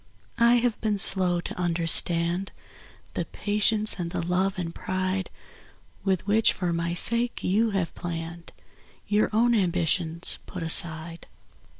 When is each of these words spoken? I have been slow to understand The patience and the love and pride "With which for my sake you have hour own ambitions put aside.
I 0.39 0.55
have 0.55 0.81
been 0.81 0.97
slow 0.97 1.41
to 1.41 1.59
understand 1.59 2.51
The 3.13 3.25
patience 3.25 3.99
and 3.99 4.09
the 4.09 4.23
love 4.25 4.57
and 4.57 4.73
pride 4.73 5.29
"With 6.03 6.25
which 6.25 6.53
for 6.53 6.73
my 6.73 6.95
sake 6.95 7.43
you 7.43 7.69
have 7.69 7.91
hour 8.03 9.29
own 9.31 9.53
ambitions 9.53 10.39
put 10.47 10.63
aside. 10.63 11.27